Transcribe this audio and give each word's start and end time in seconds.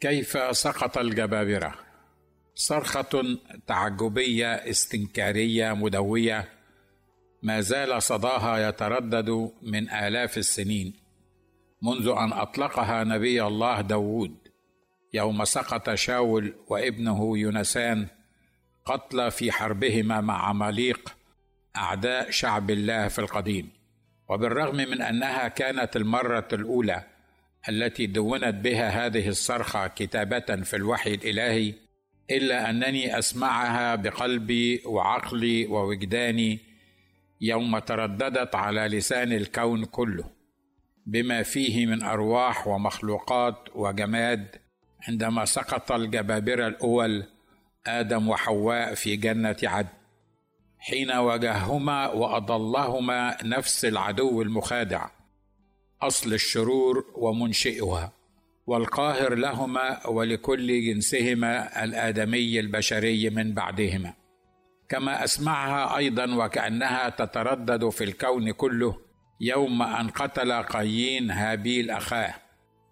كيف 0.00 0.56
سقط 0.56 0.98
الجبابرة؟ 0.98 1.74
صرخة 2.54 3.38
تعجبية 3.66 4.54
استنكارية 4.54 5.72
مدوية. 5.72 6.48
ما 7.42 7.60
زال 7.60 8.02
صداها 8.02 8.68
يتردد 8.68 9.50
من 9.62 9.90
آلاف 9.90 10.38
السنين. 10.38 10.94
منذ 11.82 12.08
أن 12.18 12.32
أطلقها 12.32 13.04
نبي 13.04 13.42
الله 13.42 13.80
داود 13.80 14.36
يوم 15.14 15.44
سقط 15.44 15.94
شاول 15.94 16.54
وابنه 16.68 17.38
يونسان 17.38 18.06
قتلى 18.84 19.30
في 19.30 19.52
حربهما 19.52 20.20
مع 20.20 20.48
عماليق 20.48 21.16
أعداء 21.76 22.30
شعب 22.30 22.70
الله 22.70 23.08
في 23.08 23.18
القديم. 23.18 23.70
وبالرغم 24.28 24.76
من 24.76 25.02
أنها 25.02 25.48
كانت 25.48 25.96
المرة 25.96 26.48
الأولى 26.52 27.13
التي 27.68 28.06
دونت 28.06 28.54
بها 28.54 29.06
هذه 29.06 29.28
الصرخة 29.28 29.86
كتابة 29.86 30.62
في 30.62 30.76
الوحي 30.76 31.14
الإلهي 31.14 31.74
إلا 32.30 32.70
أنني 32.70 33.18
أسمعها 33.18 33.94
بقلبي 33.94 34.82
وعقلي 34.86 35.66
ووجداني 35.66 36.58
يوم 37.40 37.78
ترددت 37.78 38.54
على 38.54 38.80
لسان 38.80 39.32
الكون 39.32 39.84
كله 39.84 40.24
بما 41.06 41.42
فيه 41.42 41.86
من 41.86 42.02
أرواح 42.02 42.68
ومخلوقات 42.68 43.68
وجماد 43.74 44.56
عندما 45.08 45.44
سقط 45.44 45.92
الجبابرة 45.92 46.66
الأول 46.66 47.24
آدم 47.86 48.28
وحواء 48.28 48.94
في 48.94 49.16
جنة 49.16 49.56
عدن 49.62 49.88
حين 50.78 51.10
واجههما 51.10 52.08
وأضلهما 52.08 53.36
نفس 53.44 53.84
العدو 53.84 54.42
المخادع. 54.42 55.08
أصل 56.02 56.32
الشرور 56.32 57.04
ومنشئها 57.14 58.12
والقاهر 58.66 59.34
لهما 59.34 60.06
ولكل 60.06 60.84
جنسهما 60.84 61.84
الآدمي 61.84 62.60
البشري 62.60 63.30
من 63.30 63.54
بعدهما. 63.54 64.14
كما 64.88 65.24
أسمعها 65.24 65.96
أيضا 65.96 66.34
وكأنها 66.34 67.08
تتردد 67.08 67.88
في 67.88 68.04
الكون 68.04 68.50
كله 68.50 68.96
يوم 69.40 69.82
أن 69.82 70.08
قتل 70.08 70.52
قايين 70.52 71.30
هابيل 71.30 71.90
أخاه. 71.90 72.34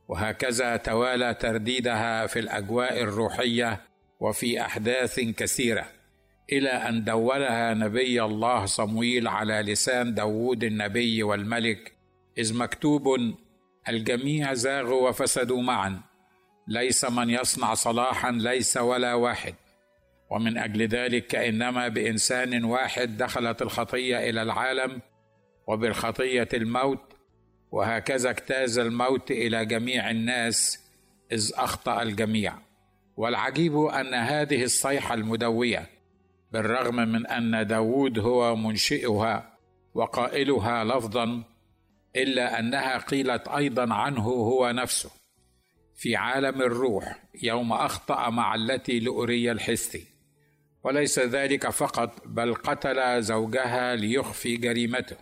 وهكذا 0.08 0.76
توالى 0.76 1.34
ترديدها 1.34 2.26
في 2.26 2.38
الأجواء 2.38 3.02
الروحية 3.02 3.80
وفي 4.20 4.60
أحداث 4.60 5.20
كثيرة 5.20 5.86
إلى 6.52 6.68
أن 6.68 7.04
دولها 7.04 7.74
نبي 7.74 8.22
الله 8.22 8.66
صمويل 8.66 9.28
على 9.28 9.54
لسان 9.54 10.14
داوود 10.14 10.64
النبي 10.64 11.22
والملك 11.22 11.92
إذ 12.38 12.56
مكتوب 12.56 13.34
الجميع 13.88 14.54
زاغوا 14.54 15.08
وفسدوا 15.08 15.62
معا. 15.62 16.00
ليس 16.68 17.04
من 17.04 17.30
يصنع 17.30 17.74
صلاحا 17.74 18.30
ليس 18.30 18.76
ولا 18.76 19.14
واحد. 19.14 19.54
ومن 20.30 20.58
أجل 20.58 20.88
ذلك 20.88 21.26
كانما 21.26 21.88
بإنسان 21.88 22.64
واحد 22.64 23.16
دخلت 23.16 23.62
الخطية 23.62 24.30
إلى 24.30 24.42
العالم 24.42 25.00
وبالخطية 25.66 26.48
الموت 26.54 27.02
وهكذا 27.70 28.30
اجتاز 28.30 28.78
الموت 28.78 29.30
إلى 29.30 29.66
جميع 29.66 30.10
الناس 30.10 30.78
إذ 31.32 31.52
أخطأ 31.54 32.02
الجميع. 32.02 32.54
والعجيب 33.16 33.76
أن 33.76 34.14
هذه 34.14 34.62
الصيحة 34.62 35.14
المدوية 35.14 35.86
بالرغم 36.52 36.96
من 36.96 37.26
أن 37.26 37.66
داود 37.66 38.18
هو 38.18 38.56
منشئها 38.56 39.58
وقائلها 39.94 40.84
لفظا 40.84 41.42
إلا 42.16 42.58
أنها 42.58 42.98
قيلت 42.98 43.48
أيضا 43.48 43.94
عنه 43.94 44.22
هو 44.22 44.70
نفسه. 44.70 45.10
في 45.94 46.16
عالم 46.16 46.62
الروح 46.62 47.22
يوم 47.42 47.72
أخطأ 47.72 48.30
مع 48.30 48.54
التي 48.54 49.00
لأري 49.00 49.52
الحسي 49.52 50.04
وليس 50.84 51.18
ذلك 51.18 51.70
فقط 51.70 52.26
بل 52.26 52.54
قتل 52.54 53.22
زوجها 53.22 53.96
ليخفي 53.96 54.56
جريمته. 54.56 55.16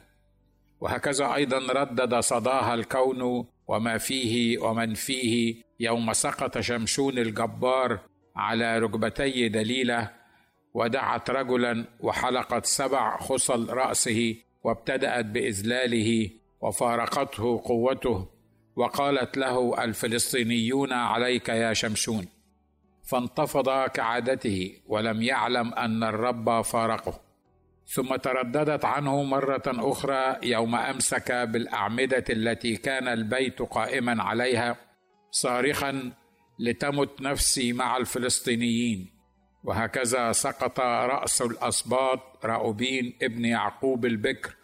وهكذا 0.80 1.34
أيضا 1.34 1.58
ردد 1.58 2.20
صداها 2.20 2.74
الكون 2.74 3.46
وما 3.66 3.98
فيه 3.98 4.58
ومن 4.58 4.94
فيه 4.94 5.54
يوم 5.80 6.12
سقط 6.12 6.58
شمشون 6.58 7.18
الجبار 7.18 7.98
على 8.36 8.78
ركبتي 8.78 9.48
دليلة 9.48 10.10
ودعت 10.74 11.30
رجلا 11.30 11.84
وحلقت 12.00 12.66
سبع 12.66 13.16
خصل 13.18 13.70
رأسه 13.70 14.36
وابتدأت 14.64 15.24
بإذلاله 15.24 16.30
وفارقته 16.60 17.62
قوته 17.64 18.28
وقالت 18.76 19.36
له 19.36 19.84
الفلسطينيون 19.84 20.92
عليك 20.92 21.48
يا 21.48 21.72
شمشون. 21.72 22.26
فانتفض 23.04 23.86
كعادته 23.88 24.72
ولم 24.86 25.22
يعلم 25.22 25.74
أن 25.74 26.02
الرب 26.04 26.60
فارقه. 26.60 27.20
ثم 27.86 28.16
ترددت 28.16 28.84
عنه 28.84 29.22
مرة 29.22 29.62
أخرى 29.66 30.36
يوم 30.42 30.74
أمسك 30.74 31.32
بالأعمدة 31.32 32.24
التي 32.30 32.76
كان 32.76 33.08
البيت 33.08 33.62
قائما 33.62 34.22
عليها 34.22 34.76
صارخا 35.30 36.12
لتمت 36.58 37.20
نفسي 37.20 37.72
مع 37.72 37.96
الفلسطينيين. 37.96 39.10
وهكذا 39.64 40.32
سقط 40.32 40.80
رأس 40.80 41.42
الأسباط 41.42 42.44
راؤوبين 42.44 43.18
ابن 43.22 43.44
يعقوب 43.44 44.06
البكر. 44.06 44.56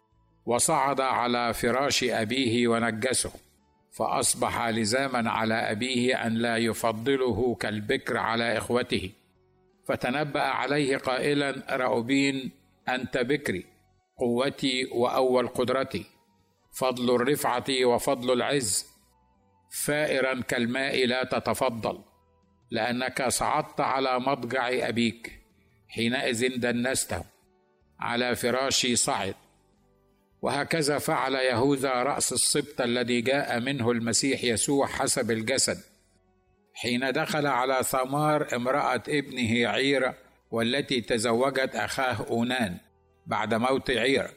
وصعد 0.46 1.00
على 1.00 1.54
فراش 1.54 2.04
أبيه 2.04 2.68
ونجسه 2.68 3.32
فأصبح 3.92 4.68
لزاما 4.68 5.30
على 5.30 5.54
أبيه 5.54 6.26
أن 6.26 6.34
لا 6.34 6.56
يفضله 6.56 7.54
كالبكر 7.54 8.16
على 8.16 8.58
إخوته. 8.58 9.10
فتنبأ 9.88 10.40
عليه 10.40 10.96
قائلا 10.96 11.76
راؤوبين 11.76 12.50
أنت 12.88 13.18
بكري 13.18 13.64
قوتي 14.18 14.84
وأول 14.84 15.48
قدرتي 15.48 16.04
فضل 16.72 17.14
الرفعة 17.14 17.64
وفضل 17.84 18.32
العز 18.32 18.86
فائرا 19.84 20.40
كالماء 20.40 21.06
لا 21.06 21.24
تتفضل 21.24 21.98
لأنك 22.70 23.28
صعدت 23.28 23.80
على 23.80 24.20
مضجع 24.20 24.88
أبيك 24.88 25.40
حينئذ 25.88 26.60
دنسته 26.60 27.22
على 28.00 28.36
فراشي 28.36 28.96
صعد. 28.96 29.34
وهكذا 30.42 30.98
فعل 30.98 31.34
يهوذا 31.34 31.90
رأس 31.90 32.32
السبط 32.32 32.80
الذي 32.80 33.20
جاء 33.20 33.60
منه 33.60 33.90
المسيح 33.90 34.44
يسوع 34.44 34.86
حسب 34.86 35.30
الجسد 35.30 35.78
حين 36.74 37.12
دخل 37.12 37.46
على 37.46 37.78
ثمار 37.82 38.46
امرأة 38.56 39.02
ابنه 39.08 39.68
عير 39.68 40.12
والتي 40.50 41.00
تزوجت 41.00 41.74
أخاه 41.74 42.26
أونان 42.30 42.76
بعد 43.26 43.54
موت 43.54 43.90
عير. 43.90 44.30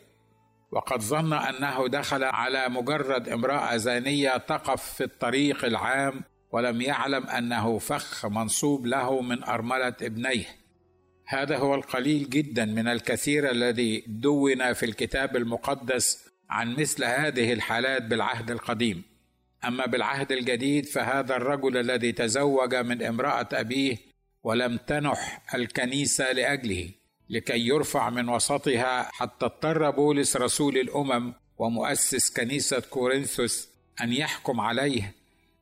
وقد 0.72 1.02
ظن 1.02 1.34
أنه 1.34 1.88
دخل 1.88 2.24
على 2.24 2.70
مجرد 2.70 3.30
امرأة 3.30 3.78
زانية 3.78 4.38
تقف 4.38 4.94
في 4.94 5.04
الطريق 5.04 5.66
العام 5.66 6.24
ولم 6.52 6.82
يعلم 6.82 7.28
أنه 7.28 7.78
فخ 7.78 8.26
منصوب 8.26 8.86
له 8.86 9.22
من 9.22 9.44
أرملة 9.44 9.96
ابنيه. 10.02 10.46
هذا 11.32 11.58
هو 11.58 11.76
القليل 11.76 12.30
جدا 12.30 12.66
من 12.66 12.88
الكثير 12.88 13.52
الذي 13.52 14.04
دون 14.08 14.74
في 14.74 14.86
الكتاب 14.86 15.36
المقدس 15.36 16.30
عن 16.50 16.76
مثل 16.76 17.04
هذه 17.04 17.54
الحالات 17.54 18.04
بالعهد 18.04 18.52
القديم. 18.52 19.04
أما 19.66 19.86
بالعهد 19.86 20.32
الجديد 20.32 20.86
فهذا 20.86 21.36
الرجل 21.36 21.78
الذي 21.78 22.12
تزوج 22.12 22.76
من 22.76 23.04
امرأة 23.04 23.48
أبيه 23.54 23.98
ولم 24.44 24.78
تنح 24.78 25.42
الكنيسة 25.56 26.32
لأجله 26.32 26.90
لكي 27.30 27.68
يرفع 27.68 28.10
من 28.10 28.30
وسطها 28.30 29.04
حتى 29.04 29.46
اضطر 29.46 29.90
بولس 29.90 30.38
رسول 30.38 30.78
الأمم 30.78 31.34
ومؤسس 31.58 32.34
كنيسة 32.34 32.80
كورنثوس 32.80 33.70
أن 34.02 34.14
يحكم 34.14 34.60
عليه 34.62 35.16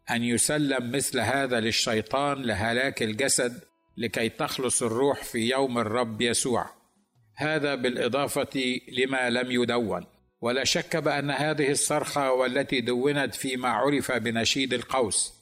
أن 0.10 0.24
يسلم 0.24 0.92
مثل 0.92 1.20
هذا 1.20 1.60
للشيطان 1.60 2.42
لهلاك 2.42 3.04
الجسد 3.04 3.68
لكي 3.98 4.30
تخلص 4.30 4.84
الروح 4.84 5.24
في 5.24 5.50
يوم 5.50 5.78
الرب 5.78 6.22
يسوع. 6.22 6.70
هذا 7.36 7.76
بالإضافة 7.76 8.80
لما 8.92 9.30
لم 9.30 9.52
يدون. 9.52 10.06
ولا 10.42 10.64
شك 10.64 10.98
بأن 10.98 11.32
هذه 11.32 11.72
الصرخة 11.72 12.32
والتي 12.32 12.82
دونت 12.82 13.36
فيما 13.36 13.70
عرف 13.70 14.12
بنشيد 14.12 14.74
القوس 14.74 15.34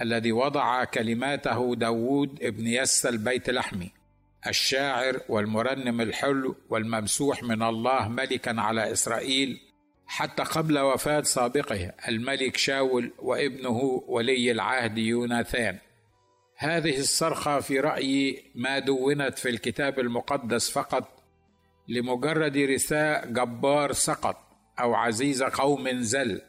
الذي 0.00 0.32
وضع 0.32 0.84
كلماته 0.84 1.74
داوود 1.74 2.42
ابن 2.42 2.66
يسى 2.66 3.06
البيت 3.06 3.50
لحمي 3.50 3.90
الشاعر 4.46 5.20
والمرنم 5.28 6.00
الحلو 6.00 6.56
والممسوح 6.70 7.42
من 7.42 7.62
الله 7.62 8.08
ملكا 8.08 8.60
على 8.60 8.92
إسرائيل 8.92 9.60
حتى 10.06 10.42
قبل 10.42 10.78
وفاة 10.78 11.22
سابقه 11.22 11.92
الملك 12.08 12.56
شاول 12.56 13.12
وابنه 13.18 14.02
ولي 14.08 14.50
العهد 14.50 14.98
يوناثان. 14.98 15.78
هذه 16.62 16.98
الصرخة 16.98 17.60
في 17.60 17.80
رايي 17.80 18.42
ما 18.54 18.78
دونت 18.78 19.38
في 19.38 19.48
الكتاب 19.48 19.98
المقدس 19.98 20.70
فقط 20.70 21.22
لمجرد 21.88 22.56
رثاء 22.56 23.26
جبار 23.26 23.92
سقط 23.92 24.36
أو 24.80 24.94
عزيز 24.94 25.42
قوم 25.42 26.02
زل 26.02 26.42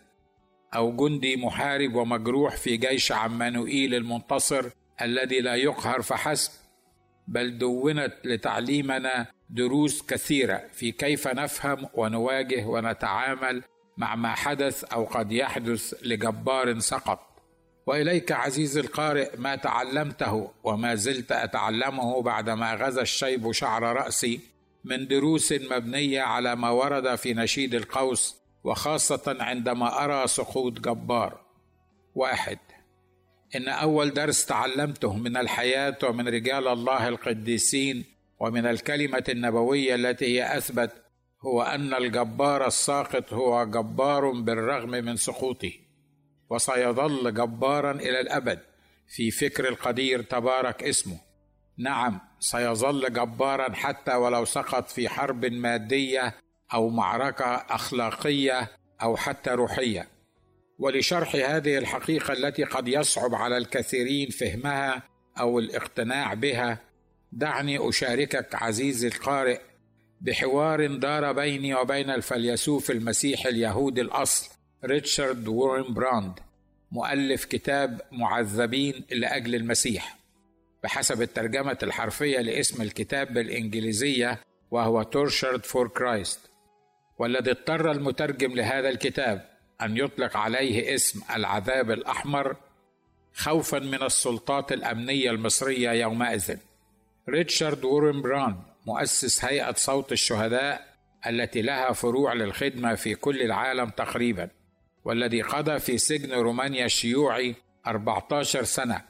أو 0.76 0.96
جندي 0.96 1.36
محارب 1.36 1.96
ومجروح 1.96 2.56
في 2.56 2.78
جيش 2.78 3.12
عمانوئيل 3.12 3.96
المنتصر 3.96 4.70
الذي 5.02 5.42
لا 5.42 5.56
يقهر 5.56 6.02
فحسب 6.02 6.52
بل 7.28 7.58
دونت 7.58 8.14
لتعليمنا 8.24 9.28
دروس 9.50 10.06
كثيرة 10.06 10.64
في 10.74 10.92
كيف 10.92 11.28
نفهم 11.28 11.88
ونواجه 11.94 12.66
ونتعامل 12.66 13.64
مع 13.98 14.16
ما 14.16 14.30
حدث 14.36 14.84
أو 14.84 15.04
قد 15.04 15.32
يحدث 15.32 15.94
لجبار 16.04 16.80
سقط. 16.80 17.31
وإليك 17.88 18.32
عزيزي 18.32 18.80
القارئ 18.80 19.38
ما 19.38 19.56
تعلمته 19.56 20.52
وما 20.64 20.96
زلت 20.96 21.32
أتعلمه 21.32 22.22
بعدما 22.22 22.74
غزا 22.74 23.02
الشيب 23.02 23.52
شعر 23.52 23.84
رأسي 23.84 24.40
من 24.84 25.08
دروس 25.08 25.52
مبنية 25.52 26.22
على 26.22 26.56
ما 26.56 26.70
ورد 26.70 27.16
في 27.16 27.34
نشيد 27.34 27.76
القوس 27.76 28.36
وخاصة 28.64 29.38
عندما 29.40 30.04
أرى 30.04 30.28
سقوط 30.28 30.80
جبار. 30.80 31.42
واحد 32.16 32.60
إن 33.56 33.68
أول 33.68 34.14
درس 34.14 34.46
تعلمته 34.46 35.14
من 35.14 35.38
الحياة 35.38 35.98
ومن 36.04 36.28
رجال 36.28 36.68
الله 36.68 37.08
القديسين 37.08 38.06
ومن 38.40 38.66
الكلمة 38.66 39.24
النبوية 39.30 39.96
التي 39.96 40.26
هي 40.26 40.58
أثبت 40.58 40.92
هو 41.42 41.62
أن 41.62 41.94
الجبار 41.94 42.68
الساقط 42.68 43.34
هو 43.34 43.66
جبار 43.66 44.32
بالرغم 44.32 44.90
من 44.90 45.16
سقوطه. 45.16 45.72
وسيظل 46.52 47.34
جبارا 47.34 47.92
إلى 47.92 48.22
الأبد 48.22 48.60
في 49.08 49.32
فكر 49.32 49.68
القدير 49.70 50.22
تبارك 50.22 50.84
اسمه. 50.84 51.20
نعم 51.78 52.20
سيظل 52.40 53.14
جبارا 53.14 53.74
حتى 53.74 54.16
ولو 54.16 54.46
سقط 54.46 54.90
في 54.90 55.10
حرب 55.10 55.46
مادية 55.46 56.36
أو 56.74 56.90
معركة 56.90 57.56
أخلاقية 57.56 58.72
أو 59.02 59.18
حتى 59.18 59.50
روحية. 59.50 60.08
ولشرح 60.80 61.36
هذه 61.36 61.78
الحقيقة 61.78 62.34
التي 62.34 62.64
قد 62.64 62.88
يصعب 62.88 63.36
على 63.36 63.58
الكثيرين 63.58 64.30
فهمها 64.30 65.04
أو 65.40 65.60
الاقتناع 65.60 66.34
بها 66.34 66.80
دعني 67.32 67.90
أشاركك 67.90 68.56
عزيزي 68.56 69.08
القارئ 69.08 69.60
بحوار 70.22 70.96
دار 70.96 71.32
بيني 71.32 71.76
وبين 71.76 72.10
الفيلسوف 72.10 72.92
المسيحي 72.92 73.50
اليهودي 73.50 74.02
الأصل. 74.02 74.61
ريتشارد 74.86 75.48
وورمبراند 75.48 76.40
مؤلف 76.92 77.46
كتاب 77.46 78.02
معذبين 78.12 79.06
لأجل 79.12 79.56
المسيح. 79.56 80.18
بحسب 80.84 81.22
الترجمة 81.22 81.78
الحرفية 81.84 82.40
لاسم 82.40 82.82
الكتاب 82.82 83.34
بالإنجليزية 83.34 84.40
وهو 84.72 85.04
Tortured 85.04 85.66
for 85.66 85.88
Christ 85.88 86.40
والذي 87.20 87.52
اضطر 87.52 87.92
المترجم 87.92 88.52
لهذا 88.52 88.90
الكتاب 88.90 89.50
أن 89.82 89.98
يطلق 89.98 90.38
عليه 90.38 90.96
اسم 90.96 91.22
العذاب 91.36 91.92
الأحمر 91.92 92.56
خوفا 93.34 93.80
من 93.80 94.04
السلطات 94.04 94.72
الأمنية 94.72 95.32
المصرية 95.32 95.92
يومئذ. 95.92 96.58
ريتشارد 97.30 97.84
وورمبراند 97.84 98.56
مؤسس 98.86 99.46
هيئة 99.46 99.74
صوت 99.74 100.12
الشهداء 100.12 100.96
التي 101.28 101.62
لها 101.62 101.92
فروع 101.92 102.34
للخدمة 102.34 102.96
في 102.96 103.16
كل 103.16 103.42
العالم 103.42 103.90
تقريبا. 103.90 104.50
والذي 105.06 105.42
قضى 105.42 105.80
في 105.80 105.98
سجن 105.98 106.34
رومانيا 106.34 106.86
الشيوعي 106.86 107.56
14 107.88 108.64
سنة 108.64 109.02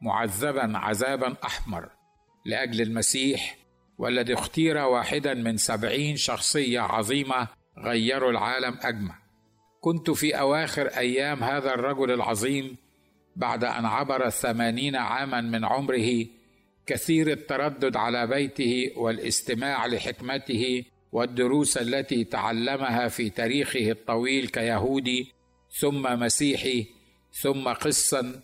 معذبا 0.00 0.78
عذابا 0.78 1.36
أحمر 1.44 1.88
لأجل 2.46 2.80
المسيح 2.80 3.56
والذي 3.98 4.34
اختير 4.34 4.76
واحدا 4.76 5.34
من 5.34 5.56
سبعين 5.56 6.16
شخصية 6.16 6.80
عظيمة 6.80 7.48
غيروا 7.78 8.30
العالم 8.30 8.78
أجمع. 8.82 9.18
كنت 9.80 10.10
في 10.10 10.38
أواخر 10.40 10.86
أيام 10.86 11.44
هذا 11.44 11.74
الرجل 11.74 12.10
العظيم 12.10 12.76
بعد 13.36 13.64
أن 13.64 13.84
عبر 13.84 14.26
الثمانين 14.26 14.96
عاما 14.96 15.40
من 15.40 15.64
عمره 15.64 16.26
كثير 16.86 17.30
التردد 17.30 17.96
على 17.96 18.26
بيته 18.26 18.92
والاستماع 18.96 19.86
لحكمته 19.86 20.84
والدروس 21.14 21.76
التي 21.76 22.24
تعلمها 22.24 23.08
في 23.08 23.30
تاريخه 23.30 23.90
الطويل 23.90 24.48
كيهودي 24.48 25.32
ثم 25.80 26.02
مسيحي 26.02 26.86
ثم 27.42 27.68
قسا 27.68 28.42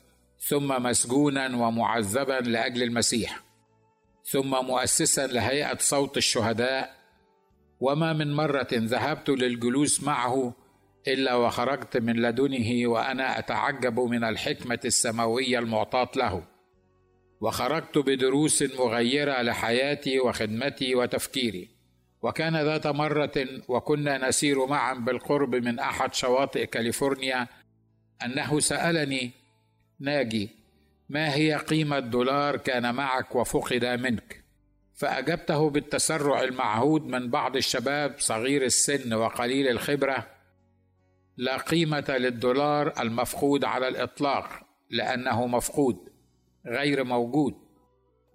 ثم 0.49 0.83
مسجونا 0.83 1.57
ومعذبا 1.57 2.33
لأجل 2.33 2.83
المسيح 2.83 3.51
ثم 4.25 4.51
مؤسسا 4.51 5.27
لهيئة 5.27 5.79
صوت 5.79 6.17
الشهداء. 6.17 7.01
وما 7.81 8.13
من 8.13 8.35
مرة 8.35 8.69
ذهبت 8.73 9.29
للجلوس 9.29 10.03
معه 10.03 10.55
إلا 11.09 11.35
وخرجت 11.35 11.97
من 11.97 12.17
لدنه 12.23 12.89
وأنا 12.89 13.39
أتعجب 13.39 14.01
من 14.01 14.25
الحكمة 14.25 14.79
السماوية 14.85 15.59
المعطاة 15.59 16.11
له. 16.17 16.45
وخرجت 17.41 17.99
بدروس 17.99 18.63
مغيرة 18.63 19.43
لحياتي 19.43 20.21
وخدمتي 20.21 20.95
وتفكيري. 20.95 21.80
وكان 22.23 22.57
ذات 22.57 22.87
مرة 22.87 23.47
وكنا 23.69 24.29
نسير 24.29 24.67
معا 24.67 24.95
بالقرب 24.95 25.55
من 25.55 25.79
أحد 25.79 26.15
شواطئ 26.15 26.67
كاليفورنيا 26.67 27.47
أنه 28.25 28.61
سألني 28.61 29.31
ناجي 30.01 30.51
ما 31.09 31.35
هي 31.35 31.55
قيمة 31.55 31.99
دولار 31.99 32.57
كان 32.57 32.95
معك 32.95 33.37
وفقد 33.37 33.85
منك؟ 33.85 34.45
فأجبته 34.95 35.71
بالتسرع 35.71 36.43
المعهود 36.43 37.07
من 37.07 37.31
بعض 37.31 37.57
الشباب 37.57 38.15
صغير 38.19 38.63
السن 38.63 39.15
وقليل 39.15 39.69
الخبرة 39.69 40.27
لا 41.37 41.57
قيمة 41.57 42.05
للدولار 42.09 42.93
المفقود 43.01 43.65
على 43.65 43.89
الإطلاق 43.89 44.49
لأنه 44.91 45.47
مفقود 45.47 45.97
غير 46.67 47.05
موجود 47.05 47.55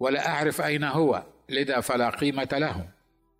ولا 0.00 0.28
أعرف 0.28 0.60
أين 0.60 0.84
هو 0.84 1.22
لذا 1.48 1.80
فلا 1.80 2.10
قيمة 2.10 2.48
له. 2.52 2.95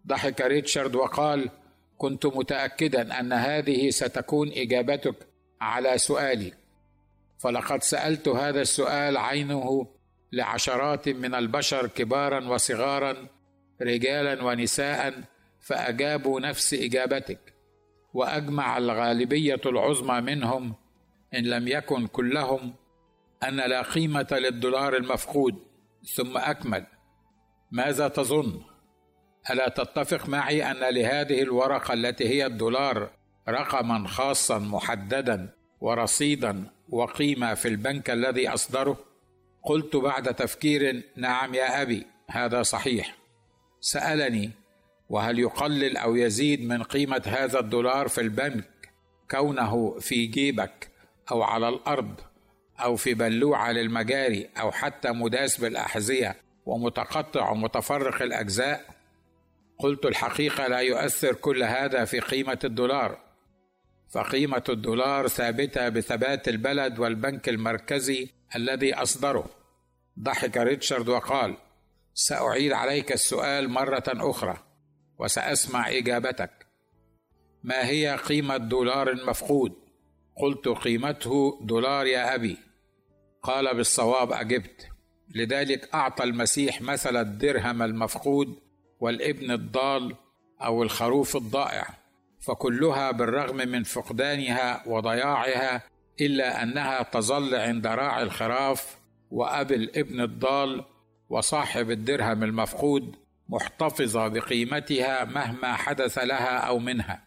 ضحك 0.06 0.40
ريتشارد 0.40 0.96
وقال 0.96 1.50
كنت 1.98 2.26
متأكدا 2.26 3.20
أن 3.20 3.32
هذه 3.32 3.90
ستكون 3.90 4.52
إجابتك 4.52 5.26
على 5.60 5.98
سؤالي. 5.98 6.52
فلقد 7.38 7.82
سألت 7.82 8.28
هذا 8.28 8.60
السؤال 8.60 9.16
عينه 9.16 9.86
لعشرات 10.32 11.08
من 11.08 11.34
البشر 11.34 11.86
كبارا 11.86 12.48
وصغارا 12.48 13.28
رجالا 13.82 14.44
ونساء 14.44 15.22
فأجابوا 15.60 16.40
نفس 16.40 16.74
إجابتك. 16.74 17.54
وأجمع 18.14 18.78
الغالبية 18.78 19.60
العظمى 19.66 20.20
منهم 20.20 20.74
إن 21.34 21.44
لم 21.44 21.68
يكن 21.68 22.06
كلهم 22.06 22.74
أن 23.42 23.56
لا 23.56 23.82
قيمة 23.82 24.28
للدولار 24.32 24.96
المفقود. 24.96 25.54
ثم 26.14 26.36
أكمل. 26.36 26.86
ماذا 27.70 28.08
تظن؟ 28.08 28.60
ألا 29.50 29.68
تتفق 29.68 30.28
معي 30.28 30.70
أن 30.70 30.94
لهذه 30.94 31.42
الورقة 31.42 31.94
التي 31.94 32.28
هي 32.28 32.46
الدولار 32.46 33.10
رقما 33.48 34.08
خاصا 34.08 34.58
محددا 34.58 35.48
ورصيدا 35.80 36.64
وقيمة 36.88 37.54
في 37.54 37.68
البنك 37.68 38.10
الذي 38.10 38.48
أصدره؟ 38.48 38.98
قلت 39.62 39.96
بعد 39.96 40.34
تفكير 40.34 41.02
نعم 41.16 41.54
يا 41.54 41.82
أبي 41.82 42.06
هذا 42.30 42.62
صحيح. 42.62 43.16
سألني 43.80 44.50
وهل 45.10 45.38
يقلل 45.38 45.96
أو 45.96 46.16
يزيد 46.16 46.68
من 46.68 46.82
قيمة 46.82 47.22
هذا 47.26 47.60
الدولار 47.60 48.08
في 48.08 48.20
البنك 48.20 48.90
كونه 49.30 49.98
في 49.98 50.26
جيبك 50.26 50.88
أو 51.30 51.42
على 51.42 51.68
الأرض 51.68 52.20
أو 52.80 52.96
في 52.96 53.14
بلوعة 53.14 53.72
للمجاري 53.72 54.48
أو 54.60 54.70
حتى 54.70 55.10
مداس 55.10 55.60
بالأحذية 55.60 56.36
ومتقطع 56.66 57.50
ومتفرق 57.50 58.22
الأجزاء؟ 58.22 58.95
قلت 59.78 60.06
الحقيقة 60.06 60.66
لا 60.66 60.78
يؤثر 60.78 61.32
كل 61.32 61.62
هذا 61.62 62.04
في 62.04 62.20
قيمة 62.20 62.58
الدولار. 62.64 63.26
فقيمة 64.10 64.64
الدولار 64.68 65.28
ثابتة 65.28 65.88
بثبات 65.88 66.48
البلد 66.48 66.98
والبنك 66.98 67.48
المركزي 67.48 68.28
الذي 68.56 68.94
أصدره. 68.94 69.50
ضحك 70.20 70.56
ريتشارد 70.56 71.08
وقال 71.08 71.56
سأعيد 72.14 72.72
عليك 72.72 73.12
السؤال 73.12 73.68
مرة 73.68 74.04
أخرى 74.06 74.58
وسأسمع 75.18 75.88
إجابتك. 75.88 76.66
ما 77.62 77.86
هي 77.86 78.16
قيمة 78.16 78.56
دولار 78.56 79.14
مفقود؟ 79.26 79.72
قلت 80.36 80.68
قيمته 80.68 81.60
دولار 81.62 82.06
يا 82.06 82.34
أبي. 82.34 82.58
قال 83.42 83.76
بالصواب 83.76 84.32
أجبت. 84.32 84.88
لذلك 85.34 85.94
أعطى 85.94 86.24
المسيح 86.24 86.82
مثل 86.82 87.16
الدرهم 87.16 87.82
المفقود 87.82 88.65
والابن 89.00 89.50
الضال 89.50 90.14
أو 90.62 90.82
الخروف 90.82 91.36
الضائع 91.36 91.88
فكلها 92.40 93.10
بالرغم 93.10 93.56
من 93.56 93.82
فقدانها 93.82 94.82
وضياعها 94.86 95.82
إلا 96.20 96.62
أنها 96.62 97.02
تظل 97.02 97.54
عند 97.54 97.86
راعي 97.86 98.22
الخراف 98.22 98.96
وأبي 99.30 99.74
الابن 99.74 100.20
الضال 100.20 100.84
وصاحب 101.30 101.90
الدرهم 101.90 102.42
المفقود 102.42 103.16
محتفظة 103.48 104.28
بقيمتها 104.28 105.24
مهما 105.24 105.74
حدث 105.74 106.18
لها 106.18 106.58
أو 106.58 106.78
منها. 106.78 107.22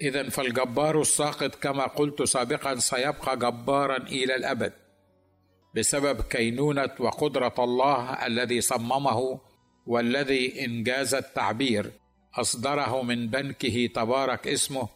إذا 0.00 0.28
فالجبار 0.28 1.00
الساقط 1.00 1.54
كما 1.54 1.86
قلت 1.86 2.22
سابقا 2.22 2.74
سيبقى 2.74 3.36
جبارا 3.36 3.96
إلى 3.96 4.36
الأبد 4.36 4.72
بسبب 5.76 6.20
كينونة 6.20 6.90
وقدرة 7.00 7.54
الله 7.58 8.26
الذي 8.26 8.60
صممه 8.60 9.40
والذي 9.86 10.64
إنجاز 10.64 11.14
التعبير 11.14 11.92
أصدره 12.34 13.02
من 13.02 13.28
بنكه 13.28 13.86
تبارك 13.94 14.48
اسمه 14.48 14.88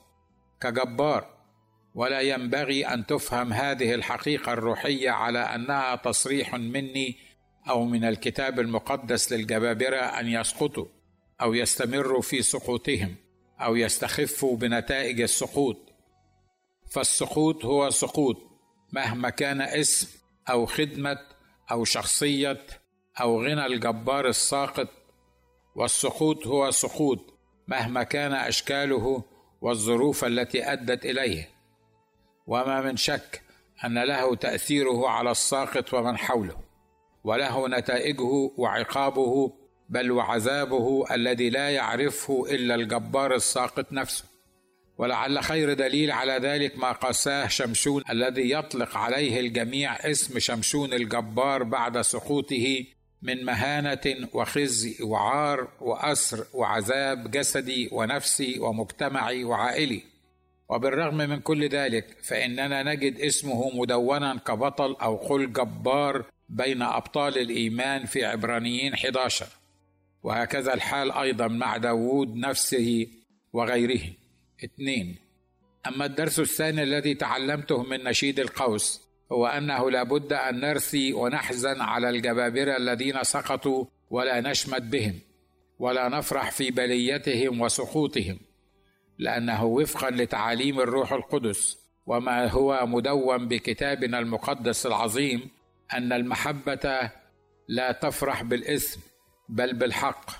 كجبار. 0.60 1.38
ولا 1.94 2.20
ينبغي 2.20 2.86
أن 2.86 3.06
تفهم 3.06 3.52
هذه 3.52 3.94
الحقيقة 3.94 4.52
الروحية 4.52 5.10
على 5.10 5.38
أنها 5.38 5.96
تصريح 5.96 6.54
مني 6.54 7.16
أو 7.68 7.84
من 7.84 8.04
الكتاب 8.04 8.60
المقدس 8.60 9.32
للجبابرة 9.32 9.96
أن 9.96 10.28
يسقطوا 10.28 10.86
أو 11.40 11.54
يستمروا 11.54 12.22
في 12.22 12.42
سقوطهم 12.42 13.14
أو 13.60 13.76
يستخفوا 13.76 14.56
بنتائج 14.56 15.20
السقوط. 15.20 15.76
فالسقوط 16.90 17.64
هو 17.64 17.90
سقوط 17.90 18.36
مهما 18.92 19.30
كان 19.30 19.60
اسم 19.60 20.08
أو 20.50 20.66
خدمة 20.66 21.18
أو 21.70 21.84
شخصية 21.84 22.66
أو 23.20 23.44
غنى 23.44 23.66
الجبار 23.66 24.28
الساقط 24.28 24.88
والسقوط 25.74 26.46
هو 26.46 26.70
سقوط 26.70 27.38
مهما 27.68 28.02
كان 28.02 28.32
أشكاله 28.32 29.24
والظروف 29.60 30.24
التي 30.24 30.72
أدت 30.72 31.04
إليه. 31.06 31.48
وما 32.46 32.80
من 32.80 32.96
شك 32.96 33.42
أن 33.84 33.98
له 33.98 34.34
تأثيره 34.34 35.08
على 35.08 35.30
الساقط 35.30 35.94
ومن 35.94 36.18
حوله 36.18 36.56
وله 37.24 37.68
نتائجه 37.68 38.50
وعقابه 38.56 39.52
بل 39.88 40.10
وعذابه 40.10 41.04
الذي 41.10 41.50
لا 41.50 41.70
يعرفه 41.70 42.46
إلا 42.50 42.74
الجبار 42.74 43.34
الساقط 43.34 43.92
نفسه. 43.92 44.24
ولعل 44.98 45.42
خير 45.42 45.72
دليل 45.72 46.10
على 46.10 46.32
ذلك 46.32 46.78
ما 46.78 46.92
قاساه 46.92 47.46
شمشون 47.46 48.02
الذي 48.10 48.50
يطلق 48.50 48.96
عليه 48.96 49.40
الجميع 49.40 50.10
اسم 50.10 50.38
شمشون 50.38 50.92
الجبار 50.92 51.62
بعد 51.62 52.00
سقوطه 52.00 52.84
من 53.22 53.44
مهانة 53.44 54.28
وخزي 54.32 55.02
وعار 55.02 55.68
وأسر 55.80 56.46
وعذاب 56.54 57.30
جسدي 57.30 57.88
ونفسي 57.92 58.58
ومجتمعي 58.58 59.44
وعائلي. 59.44 60.02
وبالرغم 60.68 61.16
من 61.16 61.40
كل 61.40 61.68
ذلك 61.68 62.16
فإننا 62.22 62.82
نجد 62.82 63.20
اسمه 63.20 63.70
مدونا 63.74 64.36
كبطل 64.46 64.96
أو 65.02 65.16
قل 65.16 65.52
جبار 65.52 66.24
بين 66.48 66.82
أبطال 66.82 67.38
الإيمان 67.38 68.06
في 68.06 68.24
عبرانيين 68.24 68.94
11 68.94 69.46
وهكذا 70.22 70.74
الحال 70.74 71.12
أيضا 71.12 71.48
مع 71.48 71.76
داود 71.76 72.36
نفسه 72.36 73.06
وغيره. 73.52 74.00
اثنين 74.64 75.16
أما 75.86 76.06
الدرس 76.06 76.40
الثاني 76.40 76.82
الذي 76.82 77.14
تعلمته 77.14 77.82
من 77.82 78.04
نشيد 78.04 78.40
القوس 78.40 79.07
هو 79.32 79.46
أنه 79.46 79.90
لابد 79.90 80.32
أن 80.32 80.60
نرثي 80.60 81.12
ونحزن 81.12 81.80
على 81.80 82.10
الجبابرة 82.10 82.76
الذين 82.76 83.22
سقطوا 83.22 83.84
ولا 84.10 84.40
نشمت 84.40 84.82
بهم 84.82 85.20
ولا 85.78 86.08
نفرح 86.08 86.50
في 86.50 86.70
بليتهم 86.70 87.60
وسقوطهم 87.60 88.38
لأنه 89.18 89.64
وفقا 89.64 90.10
لتعاليم 90.10 90.80
الروح 90.80 91.12
القدس 91.12 91.78
وما 92.06 92.46
هو 92.46 92.86
مدون 92.86 93.48
بكتابنا 93.48 94.18
المقدس 94.18 94.86
العظيم 94.86 95.50
أن 95.92 96.12
المحبة 96.12 97.10
لا 97.68 97.92
تفرح 97.92 98.42
بالإثم 98.42 99.00
بل 99.48 99.74
بالحق 99.74 100.30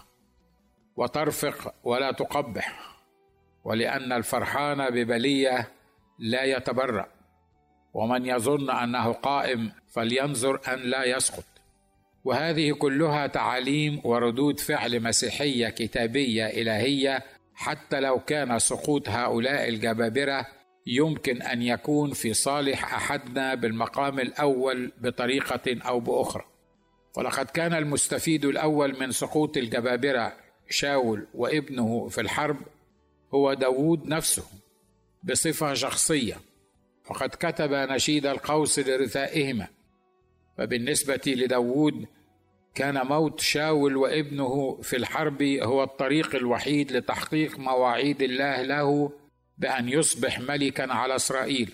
وترفق 0.96 1.74
ولا 1.84 2.12
تقبح 2.12 2.96
ولأن 3.64 4.12
الفرحان 4.12 4.90
ببلية 4.90 5.68
لا 6.18 6.44
يتبرأ. 6.44 7.17
ومن 7.94 8.26
يظن 8.26 8.70
أنه 8.70 9.12
قائم 9.12 9.72
فلينظر 9.88 10.60
أن 10.72 10.78
لا 10.78 11.04
يسقط. 11.04 11.44
وهذه 12.24 12.72
كلها 12.72 13.26
تعاليم 13.26 14.00
وردود 14.04 14.60
فعل 14.60 15.02
مسيحية 15.02 15.68
كتابية 15.68 16.46
إلهية 16.46 17.24
حتى 17.54 18.00
لو 18.00 18.20
كان 18.20 18.58
سقوط 18.58 19.08
هؤلاء 19.08 19.68
الجبابرة 19.68 20.46
يمكن 20.86 21.42
أن 21.42 21.62
يكون 21.62 22.12
في 22.12 22.34
صالح 22.34 22.94
أحدنا 22.94 23.54
بالمقام 23.54 24.20
الأول 24.20 24.92
بطريقة 25.00 25.76
أو 25.88 26.00
بأخرى. 26.00 26.44
ولقد 27.16 27.46
كان 27.46 27.74
المستفيد 27.74 28.44
الأول 28.44 29.00
من 29.00 29.12
سقوط 29.12 29.56
الجبابرة 29.56 30.32
شاول 30.70 31.26
وابنه 31.34 32.08
في 32.08 32.20
الحرب 32.20 32.56
هو 33.34 33.54
داوود 33.54 34.06
نفسه 34.06 34.44
بصفة 35.24 35.74
شخصية. 35.74 36.36
وقد 37.10 37.28
كتب 37.28 37.72
نشيد 37.72 38.26
القوس 38.26 38.78
لرثائهما. 38.78 39.66
فبالنسبة 40.58 41.20
لداوود 41.26 42.06
كان 42.74 43.06
موت 43.06 43.40
شاول 43.40 43.96
وابنه 43.96 44.78
في 44.82 44.96
الحرب 44.96 45.42
هو 45.42 45.82
الطريق 45.82 46.34
الوحيد 46.34 46.92
لتحقيق 46.92 47.58
مواعيد 47.58 48.22
الله 48.22 48.62
له 48.62 49.12
بأن 49.58 49.88
يصبح 49.88 50.40
ملكا 50.40 50.92
على 50.92 51.16
إسرائيل. 51.16 51.72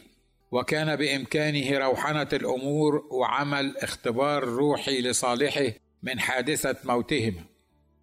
وكان 0.50 0.97
بإمكانه 0.97 1.79
روحنه 1.79 2.29
الأمور 2.33 3.09
وعمل 3.11 3.76
اختبار 3.76 4.45
روحي 4.45 5.00
لصالحه 5.00 5.67
من 6.03 6.21
حادثة 6.21 6.76
موتهم 6.85 7.35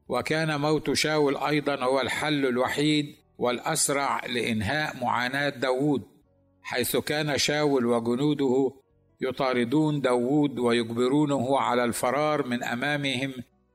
وكان 0.10 0.60
موت 0.60 0.94
شاول 0.94 1.38
أيضا 1.38 1.76
هو 1.84 2.02
الحل 2.02 2.46
الوحيد 2.46 3.16
والأسرع 3.38 4.26
لإنهاء 4.26 4.98
معاناة 4.98 5.50
داوود 5.50 6.04
حيث 6.64 6.98
كان 6.98 7.38
شاول 7.38 7.86
وجنوده 7.86 8.74
يطاردون 9.22 10.02
داوود 10.02 10.60
ويجبرونه 10.60 11.60
على 11.60 11.84
الفرار 11.84 12.48
من 12.48 12.64
أمامهم 12.64 13.34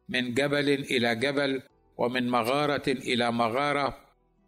من 0.09 0.35
جبل 0.35 0.69
إلى 0.69 1.15
جبل 1.15 1.63
ومن 1.99 2.31
مغارة 2.31 2.83
إلى 2.89 3.33
مغارة 3.33 3.99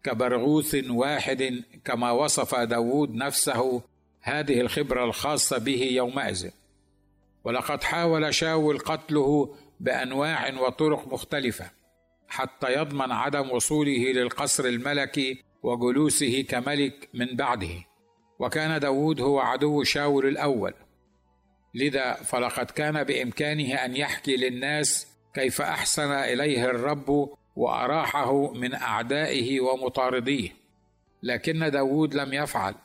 كبرغوث 0.03 0.75
واحد 0.89 1.63
كما 1.85 2.11
وصف 2.11 2.55
داوود 2.55 3.15
نفسه 3.15 3.81
هذه 4.21 4.61
الخبرة 4.61 5.05
الخاصة 5.05 5.57
به 5.57 5.83
يومئذ. 5.91 6.49
ولقد 7.43 7.83
حاول 7.83 8.33
شاول 8.33 8.79
قتله 8.79 9.55
بأنواع 9.79 10.59
وطرق 10.59 11.13
مختلفة 11.13 11.71
حتى 12.27 12.73
يضمن 12.73 13.11
عدم 13.11 13.51
وصوله 13.51 14.11
للقصر 14.11 14.65
الملكي 14.65 15.43
وجلوسه 15.63 16.41
كملك 16.49 17.09
من 17.13 17.35
بعده. 17.35 17.88
وكان 18.39 18.79
داود 18.79 19.21
هو 19.21 19.39
عدو 19.39 19.83
شاول 19.83 20.25
الأول. 20.27 20.73
لذا 21.73 22.13
فلقد 22.13 22.71
كان 22.71 23.03
بإمكانه 23.03 23.73
أن 23.73 23.95
يحكي 23.95 24.35
للناس 24.35 25.07
كيف 25.33 25.61
أحسن 25.61 26.11
إليه 26.11 26.65
الرب 26.65 27.29
وأراحه 27.55 28.53
من 28.53 28.73
أعدائه 28.73 29.59
ومطارديه. 29.59 30.49
لكن 31.23 31.69
داود 31.69 32.13
لم 32.13 32.33
يفعل 32.33 32.75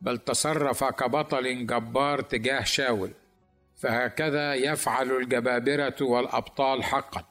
بل 0.00 0.18
تصرف 0.18 0.84
كبطل 0.84 1.66
جبار 1.66 2.20
تجاه 2.20 2.64
شاول. 2.64 3.10
فهكذا 3.76 4.54
يفعل 4.54 5.10
الجبابرة 5.10 5.96
والأبطال 6.00 6.84
حقا. 6.84 7.24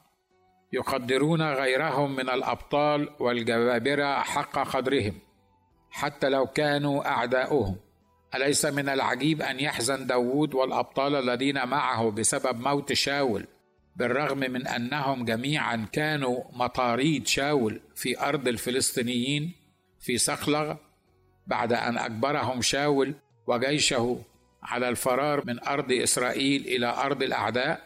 يقدرون 0.72 1.42
غيرهم 1.42 2.16
من 2.16 2.30
الأبطال 2.30 3.08
والجبابرة 3.20 4.20
حق 4.20 4.58
قدرهم. 4.58 5.14
حتى 5.94 6.28
لو 6.28 6.46
كانوا 6.46 7.08
أعداؤهم. 7.08 7.76
أليس 8.34 8.64
من 8.64 8.88
العجيب 8.88 9.42
أن 9.42 9.60
يحزن 9.60 10.06
داوود 10.06 10.54
والأبطال 10.54 11.14
الذين 11.14 11.68
معه 11.68 12.10
بسبب 12.10 12.60
موت 12.60 12.92
شاول 12.92 13.46
بالرغم 13.96 14.38
من 14.38 14.66
أنهم 14.66 15.24
جميعا 15.24 15.86
كانوا 15.92 16.42
مطاريد 16.52 17.26
شاول 17.26 17.80
في 17.94 18.20
أرض 18.20 18.48
الفلسطينيين 18.48 19.52
في 20.00 20.18
صقلغ 20.18 20.74
بعد 21.46 21.72
أن 21.72 21.98
أجبرهم 21.98 22.62
شاول 22.62 23.14
وجيشه 23.46 24.20
على 24.62 24.88
الفرار 24.88 25.46
من 25.46 25.64
أرض 25.64 25.92
إسرائيل 25.92 26.66
إلى 26.66 26.86
أرض 26.86 27.22
الأعداء؟ 27.22 27.80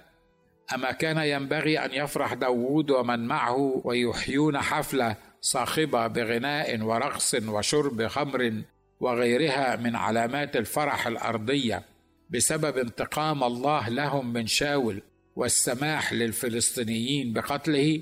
أما 0.74 0.92
كان 0.92 1.18
ينبغي 1.18 1.78
أن 1.78 1.92
يفرح 1.92 2.34
داوود 2.34 2.90
ومن 2.90 3.26
معه 3.26 3.82
ويحيون 3.84 4.58
حفلة 4.58 5.16
صاخبه 5.40 6.06
بغناء 6.06 6.80
ورقص 6.82 7.34
وشرب 7.34 8.06
خمر 8.06 8.62
وغيرها 9.00 9.76
من 9.76 9.96
علامات 9.96 10.56
الفرح 10.56 11.06
الأرضية 11.06 11.84
بسبب 12.30 12.78
انتقام 12.78 13.44
الله 13.44 13.88
لهم 13.88 14.32
من 14.32 14.46
شاول 14.46 15.02
والسماح 15.36 16.12
للفلسطينيين 16.12 17.32
بقتله. 17.32 18.00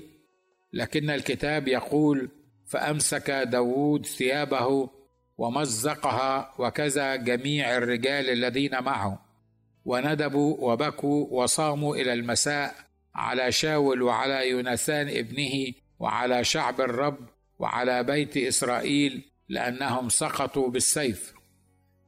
لكن 0.73 1.09
الكتاب 1.09 1.67
يقول 1.67 2.29
فأمسك 2.65 3.31
داوود 3.31 4.05
ثيابه 4.05 4.89
ومزقها 5.37 6.53
وكذا 6.59 7.15
جميع 7.15 7.77
الرجال 7.77 8.29
الذين 8.29 8.83
معه. 8.83 9.25
وندبوا 9.85 10.71
وبكوا 10.71 11.27
وصاموا 11.31 11.95
إلى 11.95 12.13
المساء 12.13 12.75
على 13.15 13.51
شاول 13.51 14.01
وعلى 14.01 14.49
يوناثان 14.49 15.09
ابنه 15.09 15.73
وعلى 15.99 16.43
شعب 16.43 16.81
الرب 16.81 17.17
وعلى 17.59 18.03
بيت 18.03 18.37
إسرائيل 18.37 19.31
لأنهم 19.49 20.09
سقطوا 20.09 20.69
بالسيف. 20.69 21.33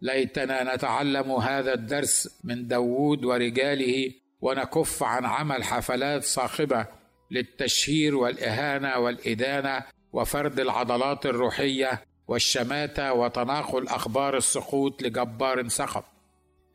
ليتنا 0.01 0.75
نتعلم 0.75 1.31
هذا 1.31 1.73
الدرس 1.73 2.39
من 2.43 2.67
داوود 2.67 3.25
ورجاله 3.25 4.11
ونكف 4.41 5.03
عن 5.03 5.25
عمل 5.25 5.63
حفلات 5.63 6.23
صاخبة 6.23 6.85
للتشهير 7.31 8.15
والإهانة 8.15 8.97
والإدانة 8.97 9.83
وفرد 10.13 10.59
العضلات 10.59 11.25
الروحية 11.25 12.01
والشماتة 12.27 13.13
وتناقل 13.13 13.87
أخبار 13.87 14.37
السقوط 14.37 15.01
لجبار 15.01 15.67
سقط. 15.67 16.05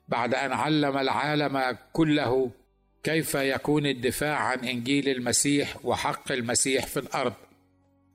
بعد 0.08 0.34
أن 0.34 0.52
علم 0.52 0.98
العالم 0.98 1.76
كله 1.92 2.50
كيف 3.04 3.34
يكون 3.34 3.86
الدفاع 3.86 4.36
عن 4.36 4.58
إنجيل 4.58 5.08
المسيح 5.08 5.76
وحق 5.84 6.32
المسيح 6.32 6.86
في 6.86 7.00
الأرض؟ 7.00 7.32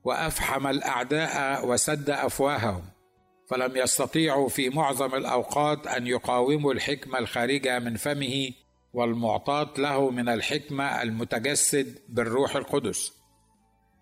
وأفحم 0.04 0.66
الأعداء 0.66 1.66
وسد 1.66 2.10
أفواههم. 2.10 2.82
فلم 3.50 3.76
يستطيعوا 3.76 4.48
في 4.48 4.68
معظم 4.68 5.14
الأوقات 5.14 5.86
أن 5.86 6.06
يقاوموا 6.06 6.72
الحكمة 6.72 7.18
الخارجة 7.18 7.78
من 7.78 7.96
فمه 7.96 8.50
والمعطاة 8.92 9.72
له 9.78 10.10
من 10.10 10.28
الحكمة 10.28 11.02
المتجسد 11.02 11.98
بالروح 12.08 12.56
القدس. 12.56 13.12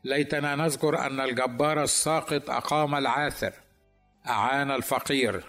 ليتنا 0.05 0.57
نذكر 0.57 0.99
أن 1.07 1.21
الجبار 1.21 1.83
الساقط 1.83 2.51
أقام 2.51 2.95
العاثر 2.95 3.53
أعان 4.27 4.71
الفقير 4.71 5.45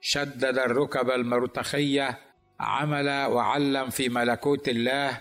شدد 0.00 0.58
الركب 0.58 1.10
المرتخية 1.10 2.27
عمل 2.60 3.08
وعلم 3.08 3.90
في 3.90 4.08
ملكوت 4.08 4.68
الله 4.68 5.20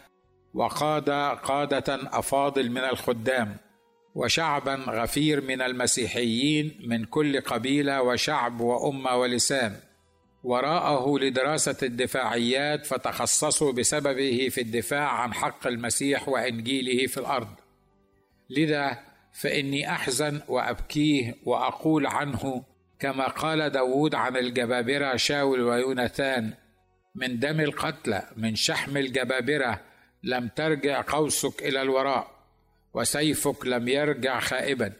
وقاد 0.53 1.09
قادة 1.43 1.99
أفاضل 2.19 2.71
من 2.71 2.77
الخدام 2.83 3.57
وشعبا 4.15 4.75
غفير 4.75 5.41
من 5.41 5.61
المسيحيين 5.61 6.79
من 6.85 7.05
كل 7.05 7.41
قبيلة 7.41 8.01
وشعب 8.01 8.61
وأمة 8.61 9.15
ولسان. 9.15 9.75
وراءه 10.43 11.17
لدراسة 11.19 11.77
الدفاعيات 11.83 12.85
فتخصصوا 12.85 13.71
بسببه 13.71 14.47
في 14.51 14.61
الدفاع 14.61 15.07
عن 15.21 15.33
حق 15.33 15.67
المسيح 15.67 16.29
وإنجيله 16.29 17.07
في 17.07 17.17
الأرض. 17.17 17.47
لذا 18.49 18.99
فإني 19.33 19.91
أحزن 19.91 20.41
وأبكيه 20.47 21.35
وأقول 21.45 22.07
عنه 22.07 22.63
كما 22.99 23.27
قال 23.27 23.69
داود 23.69 24.15
عن 24.15 24.37
الجبابرة 24.37 25.15
شاول 25.15 25.61
ويوناثان 25.61 26.53
من 27.17 27.39
دم 27.39 27.59
القتلى 27.59 28.23
من 28.35 28.55
شحم 28.55 28.97
الجبابرة 28.97 29.81
لم 30.23 30.47
ترجع 30.47 31.01
قوسك 31.07 31.63
إلى 31.63 31.81
الوراء 31.81 32.31
وسيفك 32.93 33.65
لم 33.65 33.87
يرجع 33.87 34.39
خائبا. 34.39 34.93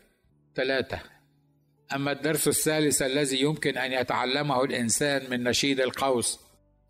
ثلاثة. 0.56 1.00
أما 1.96 2.12
الدرس 2.12 2.48
الثالث 2.48 3.02
الذي 3.02 3.42
يمكن 3.42 3.78
أن 3.78 3.92
يتعلمه 3.92 4.64
الإنسان 4.64 5.30
من 5.30 5.44
نشيد 5.44 5.80
القوس 5.80 6.40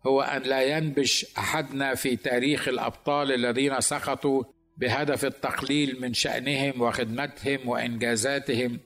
هو 0.06 0.22
أن 0.22 0.42
لا 0.42 0.62
ينبش 0.62 1.26
أحدنا 1.38 1.94
في 1.94 2.16
تاريخ 2.16 2.68
الأبطال 2.68 3.32
الذين 3.32 3.80
سقطوا 3.80 4.44
بهدف 4.76 5.24
التقليل 5.24 6.00
من 6.00 6.14
شأنهم 6.14 6.80
وخدمتهم 6.80 7.68
وإنجازاتهم. 7.68 8.80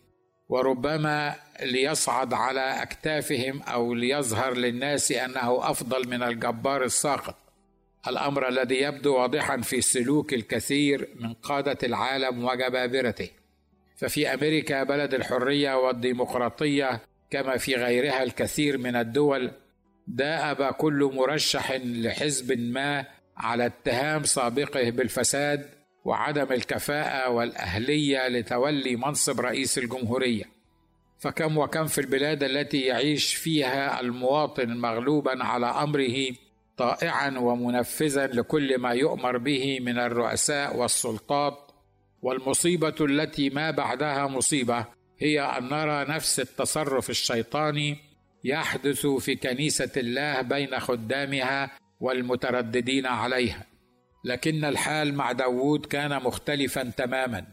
وربما 0.53 1.35
ليصعد 1.63 2.35
على 2.35 2.83
أكتافهم 2.83 3.63
أو 3.63 3.95
ليظهر 3.95 4.57
للناس 4.57 5.13
أنه 5.13 5.71
أفضل 5.71 6.09
من 6.09 6.23
الجبار 6.23 6.85
الساقط. 6.85 7.37
الأمر 8.09 8.49
الذي 8.49 8.75
يبدو 8.75 9.17
واضحا 9.17 9.61
في 9.61 9.81
سلوك 9.81 10.35
الكثير 10.35 11.09
من 11.21 11.33
قادة 11.35 11.79
العالم 11.83 12.45
وجبابرته. 12.45 13.31
ففي 13.97 14.35
أمريكا 14.35 14.83
بلد 14.83 15.15
الحرية 15.15 15.75
والديمقراطية 15.75 17.01
كما 17.31 17.57
في 17.57 17.75
غيرها 17.75 18.23
الكثير 18.23 18.79
من 18.79 18.97
الدول 18.97 19.51
داءب 20.07 20.73
كل 20.73 21.11
مرشح 21.15 21.73
لحزب 21.73 22.59
ما 22.59 23.05
على 23.37 23.67
اتهام 23.67 24.25
سابقه 24.25 24.91
بالفساد 24.91 25.82
وعدم 26.05 26.53
الكفاءة 26.53 27.31
والأهلية 27.31 28.29
لتولي 28.29 28.97
منصب 28.97 29.41
رئيس 29.41 29.79
الجمهورية. 29.79 30.45
فكم 31.19 31.59
وكم 31.59 31.87
في 31.87 32.01
البلاد 32.01 32.43
التي 32.43 32.81
يعيش 32.81 33.35
فيها 33.35 34.01
المواطن 34.01 34.69
مغلوبا 34.77 35.45
على 35.45 35.67
أمره 35.67 36.17
طائعا 36.77 37.39
ومنفذا 37.39 38.27
لكل 38.27 38.79
ما 38.79 38.91
يؤمر 38.91 39.39
به 39.39 39.81
من 39.81 39.99
الرؤساء 39.99 40.77
والسلطات. 40.77 41.73
والمصيبة 42.23 42.95
التي 43.01 43.51
ما 43.51 43.71
بعدها 43.71 44.27
مصيبة 44.27 44.87
هي 45.19 45.41
أن 45.41 45.69
نرى 45.69 46.05
نفس 46.05 46.41
التصرف 46.41 47.11
الشيطاني 47.11 47.99
يحدث 48.45 49.07
في 49.07 49.37
كنيسة 49.37 49.91
الله 49.97 50.43
بين 50.43 50.81
خدامها 50.81 51.71
والمترددين 52.01 53.07
عليها. 53.07 53.72
لكن 54.25 54.65
الحال 54.65 55.15
مع 55.15 55.33
داوود 55.33 55.87
كان 55.87 56.23
مختلفا 56.23 56.93
تماما 56.97 57.47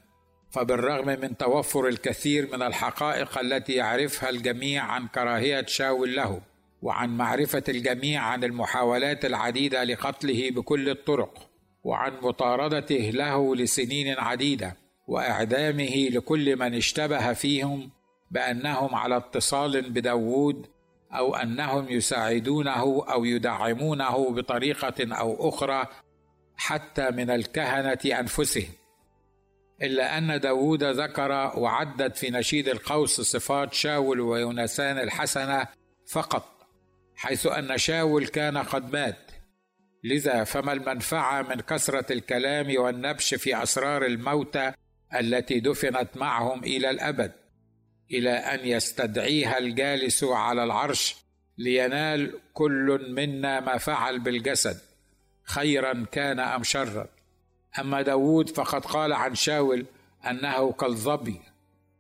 فبالرغم 0.52 1.08
من 1.08 1.38
توفر 1.38 1.88
الكثير 1.88 2.50
من 2.54 2.62
الحقائق 2.62 3.40
التي 3.40 3.74
يعرفها 3.74 4.30
الجميع 4.30 4.84
عن 4.84 5.08
كراهية 5.08 5.66
شاول 5.66 6.16
له 6.16 6.42
وعن 6.82 7.18
معرفة 7.18 7.64
الجميع 7.70 8.22
عن 8.22 8.44
المحاولات 8.44 9.26
العديدة 9.26 9.84
لقتله 9.84 10.52
بكل 10.52 10.90
الطرق 10.90 11.50
وعن 11.84 12.14
مطاردته 12.22 13.10
له 13.14 13.56
لسنين 13.56 14.20
عديدة 14.20 14.78
وإعدامه 15.08 16.10
لكل 16.12 16.56
من 16.56 16.76
اشتبه 16.76 17.34
فيهم 17.34 17.90
بأنهم 18.32 18.96
على 18.96 19.18
اتصال 19.18 19.90
بداوود 19.90 20.68
أو 21.14 21.36
أنهم 21.36 21.90
يساعدونه 21.90 23.06
أو 23.10 23.26
يدعمونه 23.26 24.32
بطريقة 24.32 25.16
أو 25.16 25.50
أخرى 25.50 25.88
حتى 26.60 27.12
من 27.12 27.30
الكهنة 27.30 28.20
انفسهم 28.20 28.70
إلا 29.82 30.18
أن 30.18 30.40
داوود 30.40 30.84
ذكر 30.84 31.32
وعدد 31.58 32.16
في 32.16 32.30
نشيد 32.30 32.68
القوس 32.68 33.22
صفات 33.22 33.74
شاول 33.74 34.20
ويونسان 34.20 34.98
الحسنة 34.98 35.68
فقط 36.08 36.68
حيث 37.16 37.48
أن 37.48 37.78
شاول 37.78 38.28
كان 38.28 38.58
قد 38.58 38.94
مات. 38.94 39.32
لذا 40.04 40.44
فما 40.44 40.74
المنفعة 40.74 41.42
من 41.42 41.56
كثرة 41.56 42.14
الكلام 42.14 42.78
والنبش 42.78 43.34
في 43.34 43.64
أسرار 43.64 44.06
الموتى 44.06 44.72
التي 45.20 45.60
دفنت 45.60 46.10
معهم 46.16 46.64
إلى 46.64 46.90
الأبد 46.90 47.32
إلى 48.12 48.32
أن 48.32 48.60
يستدعيها 48.68 49.58
الجالس 49.58 50.24
على 50.24 50.64
العرش 50.64 51.16
لينال 51.58 52.40
كل 52.54 53.12
منا 53.12 53.60
ما 53.60 53.78
فعل 53.78 54.20
بالجسد. 54.20 54.89
خيرا 55.50 56.06
كان 56.12 56.40
أم 56.40 56.64
شرا. 56.64 57.08
أما 57.80 58.02
داود 58.02 58.50
فقد 58.50 58.86
قال 58.86 59.14
عن 59.14 59.36
شاول 59.36 59.86
أنه 60.30 60.72
كالظبي 60.72 61.42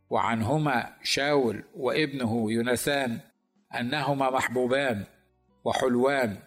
وعنهما 0.09 0.93
شاول 1.03 1.63
وابنه 1.75 2.51
يوناثان 2.51 3.19
أنهما 3.79 4.29
محبوبان 4.29 5.03
وحلوان 5.65 6.37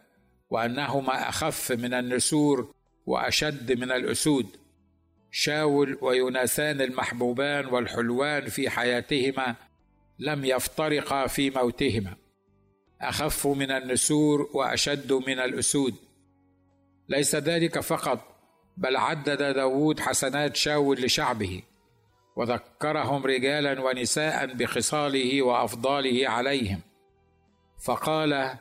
وأنهما 0.51 1.29
أخف 1.29 1.73
من 1.73 1.95
النسور 1.95 2.75
وأشد 3.07 3.73
من 3.73 3.93
الأسود. 3.93 4.47
شاول 5.31 5.99
ويوناثان 6.01 6.81
المحبوبان 6.81 7.67
والحلوان 7.67 8.47
في 8.47 8.71
حياتهما 8.71 9.55
لم 10.19 10.45
يفترقا 10.45 11.27
في 11.27 11.51
موتهما. 11.51 12.15
أخف 13.01 13.47
من 13.47 13.71
النسور 13.71 14.51
وأشد 14.55 15.13
من 15.13 15.39
الأسود. 15.39 15.95
ليس 17.13 17.37
ذلك 17.37 17.81
فقط 17.81 18.19
بل 18.77 18.97
عدد 18.97 19.43
داود 19.55 20.01
حسنات 20.01 20.57
شاول 20.57 21.03
لشعبه 21.03 21.63
وذكرهم 22.37 23.27
رجالا 23.27 23.81
ونساء 23.81 24.47
بخصاله 24.47 25.43
وأفضاله 25.43 26.29
عليهم. 26.29 26.81
فقال 27.85 28.57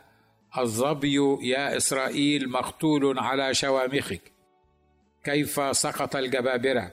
الظبي 0.57 1.37
يا 1.41 1.77
إسرائيل 1.77 2.49
مقتول 2.49 3.19
على 3.19 3.53
شوامخك 3.53 4.21
كيف 5.23 5.77
سقط 5.77 6.15
الجبابرة؟ 6.15 6.91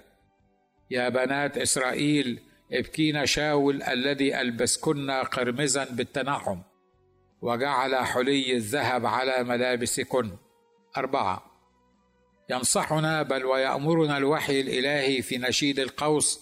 يا 0.90 1.08
بنات 1.08 1.58
إسرائيل 1.58 2.40
ابكين 2.72 3.26
شاول 3.26 3.82
الذي 3.82 4.40
ألبسكن 4.40 5.10
قرمزا 5.10 5.84
بالتنعم 5.84 6.62
وجعل 7.42 7.96
حلي 7.96 8.56
الذهب 8.56 9.06
على 9.06 9.44
ملابسكن. 9.44 10.30
أربعة. 10.96 11.47
ينصحنا 12.50 13.22
بل 13.22 13.44
ويأمرنا 13.44 14.16
الوحي 14.16 14.60
الإلهي 14.60 15.22
في 15.22 15.38
نشيد 15.38 15.78
القوس 15.78 16.40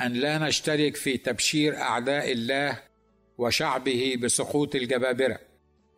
أن 0.00 0.12
لا 0.12 0.38
نشترك 0.38 0.96
في 0.96 1.16
تبشير 1.16 1.76
أعداء 1.76 2.32
الله 2.32 2.82
وشعبه 3.38 4.16
بسقوط 4.22 4.74
الجبابرة. 4.74 5.38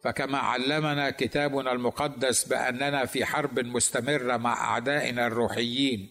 فكما 0.04 0.38
علمنا 0.38 1.10
كتابنا 1.10 1.72
المقدس 1.72 2.44
بأننا 2.44 3.06
في 3.06 3.24
حرب 3.24 3.60
مستمرة 3.60 4.36
مع 4.36 4.52
أعدائنا 4.52 5.26
الروحيين 5.26 6.10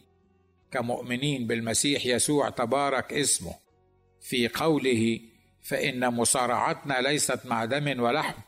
كمؤمنين 0.72 1.48
بالمسيح 1.48 2.06
يسوع 2.06 2.50
تبارك 2.50 3.14
اسمه. 3.14 3.54
في 4.22 4.48
قوله 4.48 5.20
فإن 5.64 6.14
مصارعتنا 6.14 7.02
ليست 7.02 7.46
مع 7.46 7.66
دم 7.66 8.00
ولحم 8.04 8.42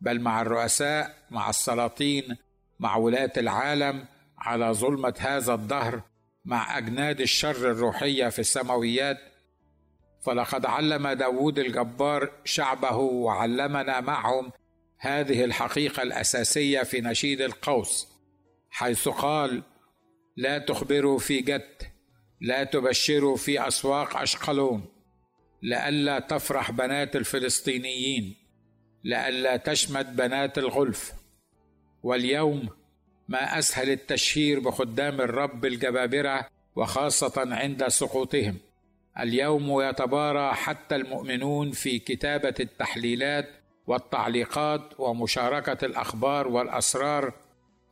بل 0.00 0.20
مع 0.20 0.42
الرؤساء 0.42 1.14
مع 1.30 1.50
السلاطين 1.50 2.36
مع 2.80 2.96
ولاة 2.96 3.32
العالم 3.36 4.04
على 4.38 4.72
ظلمة 4.72 5.14
هذا 5.18 5.54
الدهر 5.54 6.02
مع 6.44 6.78
أجناد 6.78 7.20
الشر 7.20 7.70
الروحية 7.70 8.28
في 8.28 8.38
السماويات. 8.38 9.18
فلقد 10.26 10.66
علم 10.66 11.08
داود 11.08 11.58
الجبار 11.58 12.30
شعبه 12.44 12.96
وعلمنا 12.96 14.00
معهم 14.00 14.52
هذه 14.98 15.44
الحقيقة 15.44 16.02
الأساسية 16.02 16.82
في 16.82 17.00
نشيد 17.00 17.40
القوس 17.40 18.08
حيث 18.70 19.08
قال 19.08 19.62
لا 20.36 20.58
تخبروا 20.58 21.18
في 21.18 21.40
جت 21.40 21.90
لا 22.40 22.64
تبشروا 22.64 23.36
في 23.36 23.68
أسواق 23.68 24.16
أشقلون 24.16 24.84
لئلا 25.62 26.18
تفرح 26.18 26.70
بنات 26.70 27.16
الفلسطينيين 27.16 28.36
لئلا 29.04 29.56
تشمت 29.56 30.06
بنات 30.06 30.58
الغلف 30.58 31.12
واليوم 32.02 32.68
ما 33.28 33.58
أسهل 33.58 33.90
التشهير 33.90 34.60
بخدام 34.60 35.20
الرب 35.20 35.64
الجبابره 35.64 36.46
وخاصة 36.76 37.54
عند 37.54 37.88
سقوطهم. 37.88 38.56
اليوم 39.20 39.80
يتبارى 39.80 40.54
حتى 40.54 40.96
المؤمنون 40.96 41.70
في 41.70 41.98
كتابة 41.98 42.54
التحليلات 42.60 43.48
والتعليقات 43.86 44.82
ومشاركة 44.98 45.86
الأخبار 45.86 46.48
والأسرار 46.48 47.32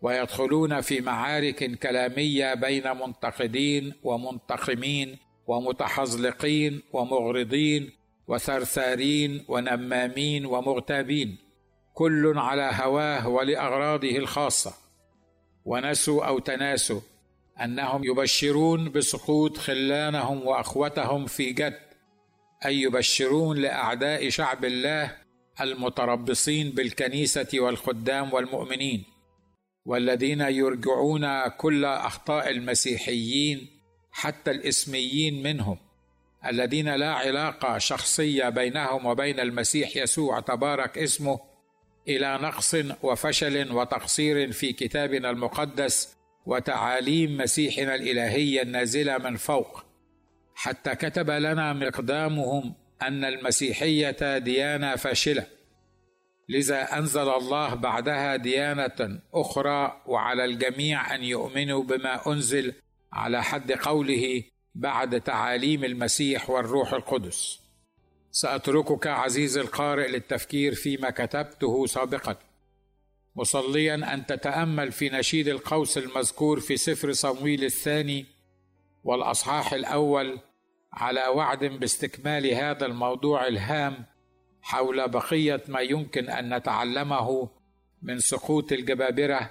ويدخلون 0.02 0.80
في 0.80 1.00
معارك 1.00 1.78
كلامية 1.78 2.54
بين 2.54 2.96
منتقدين 2.96 3.92
ومنتقمين 4.02 5.18
ومتحزلقين 5.46 6.82
ومغرضين 6.92 7.90
وثرثارين 8.28 9.44
ونمامين 9.48 10.46
ومغتابين. 10.46 11.38
كل 11.94 12.32
على 12.36 12.70
هواه 12.74 13.28
ولأغراضه 13.28 14.16
الخاصة. 14.16 14.85
ونسوا 15.66 16.24
أو 16.24 16.38
تناسوا 16.38 17.00
أنهم 17.64 18.04
يبشرون 18.04 18.92
بسقوط 18.92 19.56
خلانهم 19.56 20.46
وأخوتهم 20.46 21.26
في 21.26 21.52
جد 21.52 21.78
أي 22.66 22.82
يبشرون 22.82 23.56
لأعداء 23.58 24.28
شعب 24.28 24.64
الله 24.64 25.16
المتربصين 25.60 26.70
بالكنيسة 26.70 27.48
والخدام 27.54 28.32
والمؤمنين 28.32 29.04
والذين 29.84 30.40
يرجعون 30.40 31.48
كل 31.48 31.84
أخطاء 31.84 32.50
المسيحيين 32.50 33.68
حتى 34.10 34.50
الإسميين 34.50 35.42
منهم 35.42 35.78
الذين 36.46 36.94
لا 36.94 37.12
علاقة 37.14 37.78
شخصية 37.78 38.48
بينهم 38.48 39.06
وبين 39.06 39.40
المسيح 39.40 39.96
يسوع 39.96 40.40
تبارك 40.40 40.98
اسمه 40.98 41.40
إلى 42.08 42.38
نقص 42.42 42.76
وفشل 43.02 43.72
وتقصير 43.72 44.52
في 44.52 44.72
كتابنا 44.72 45.30
المقدس 45.30 46.16
وتعاليم 46.46 47.36
مسيحنا 47.36 47.94
الإلهية 47.94 48.62
النازلة 48.62 49.18
من 49.18 49.36
فوق. 49.36 49.84
حتى 50.54 50.94
كتب 50.94 51.30
لنا 51.30 51.72
مقدامهم 51.72 52.74
أن 53.02 53.24
المسيحية 53.24 54.38
ديانة 54.38 54.96
فاشلة. 54.96 55.46
لذا 56.48 56.98
أنزل 56.98 57.28
الله 57.28 57.74
بعدها 57.74 58.36
ديانة 58.36 59.20
أخرى 59.34 60.02
وعلى 60.06 60.44
الجميع 60.44 61.14
أن 61.14 61.24
يؤمنوا 61.24 61.82
بما 61.82 62.32
أنزل 62.32 62.72
على 63.12 63.42
حد 63.42 63.72
قوله 63.72 64.42
بعد 64.74 65.20
تعاليم 65.20 65.84
المسيح 65.84 66.50
والروح 66.50 66.92
القدس. 66.92 67.65
سأتركك 68.36 69.06
عزيزي 69.06 69.60
القارئ 69.60 70.08
للتفكير 70.08 70.74
فيما 70.74 71.10
كتبته 71.10 71.86
سابقا. 71.86 72.36
مصليا 73.36 74.14
أن 74.14 74.26
تتأمل 74.26 74.92
في 74.92 75.08
نشيد 75.10 75.48
القوس 75.48 75.98
المذكور 75.98 76.60
في 76.60 76.76
سفر 76.76 77.12
صمويل 77.12 77.64
الثاني 77.64 78.26
والأصحاح 79.04 79.72
الأول 79.72 80.38
على 80.92 81.26
وعد 81.26 81.64
باستكمال 81.64 82.46
هذا 82.46 82.86
الموضوع 82.86 83.46
الهام 83.46 84.04
حول 84.62 85.08
بقية 85.08 85.62
ما 85.68 85.80
يمكن 85.80 86.30
أن 86.30 86.54
نتعلمه 86.56 87.48
من 88.02 88.18
سقوط 88.18 88.72
الجبابرة 88.72 89.50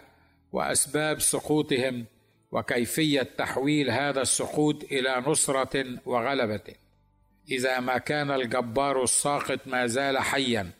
وأسباب 0.51 1.19
سقوطهم 1.19 2.05
وكيفية 2.51 3.21
تحويل 3.21 3.91
هذا 3.91 4.21
السقوط 4.21 4.83
إلى 4.83 5.23
نصرة 5.27 5.85
وغلبة. 6.05 6.84
إذا 7.51 7.79
ما 7.79 7.97
كان 7.97 8.31
الجبار 8.31 9.03
الساقط 9.03 9.59
ما 9.65 9.87
زال 9.87 10.17
حيا 10.17 10.71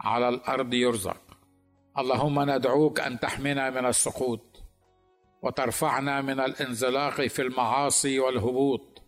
على 0.00 0.28
الأرض 0.28 0.74
يرزق. 0.74 1.20
اللهم 1.98 2.50
ندعوك 2.50 3.00
أن 3.00 3.20
تحمنا 3.20 3.70
من 3.70 3.86
السقوط 3.86 4.62
وترفعنا 5.42 6.20
من 6.20 6.40
الانزلاق 6.40 7.26
في 7.26 7.42
المعاصي 7.42 8.20
والهبوط 8.20 9.02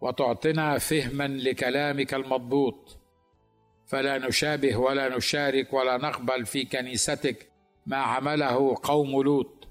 وتعطنا 0.00 0.78
فهما 0.78 1.28
لكلامك 1.28 2.14
المضبوط. 2.14 3.00
فلا 3.86 4.18
نشابه 4.18 4.76
ولا 4.76 5.16
نشارك 5.16 5.72
ولا 5.72 5.96
نقبل 5.96 6.46
في 6.46 6.64
كنيستك 6.64 7.50
ما 7.86 7.96
عمله 7.96 8.76
قوم 8.82 9.22
لوط. 9.22 9.68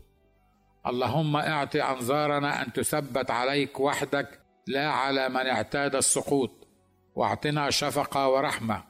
اللهم 0.87 1.35
اعط 1.35 1.75
أنظارنا 1.75 2.61
أن 2.61 2.73
تثبت 2.73 3.31
عليك 3.31 3.79
وحدك 3.79 4.44
لا 4.67 4.89
على 4.89 5.29
من 5.29 5.47
اعتاد 5.47 5.95
السقوط 5.95 6.67
واعطنا 7.15 7.69
شفقه 7.69 8.29
ورحمة. 8.29 8.83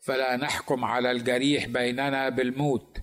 فلا 0.00 0.36
نحكم 0.36 0.84
على 0.84 1.10
الجريح 1.10 1.66
بيننا 1.66 2.28
بالموت 2.28 2.98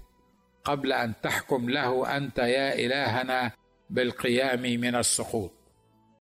قبل 0.63 0.93
أن 0.93 1.13
تحكم 1.23 1.69
له 1.69 2.17
أنت 2.17 2.37
يا 2.37 2.73
إلهنا 2.73 3.51
بالقيام 3.89 4.61
من 4.61 4.95
السقوط. 4.95 5.51